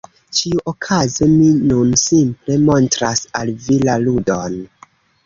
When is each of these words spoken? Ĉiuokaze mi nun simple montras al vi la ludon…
Ĉiuokaze 0.35 1.27
mi 1.33 1.49
nun 1.71 1.91
simple 2.03 2.57
montras 2.71 3.21
al 3.41 3.53
vi 3.67 3.79
la 3.85 3.99
ludon… 4.07 4.57